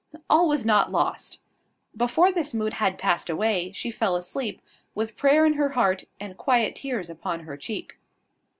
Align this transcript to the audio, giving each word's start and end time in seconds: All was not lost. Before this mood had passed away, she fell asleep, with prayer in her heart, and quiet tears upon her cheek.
All 0.31 0.47
was 0.47 0.65
not 0.65 0.91
lost. 0.91 1.41
Before 1.95 2.31
this 2.31 2.55
mood 2.55 2.73
had 2.73 2.97
passed 2.97 3.29
away, 3.29 3.71
she 3.73 3.91
fell 3.91 4.15
asleep, 4.15 4.59
with 4.95 5.15
prayer 5.15 5.45
in 5.45 5.53
her 5.53 5.69
heart, 5.69 6.05
and 6.19 6.35
quiet 6.35 6.75
tears 6.75 7.07
upon 7.07 7.41
her 7.41 7.55
cheek. 7.55 7.99